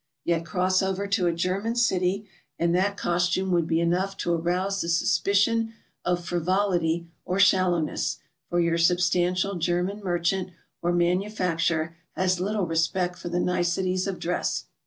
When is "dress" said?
14.17-14.65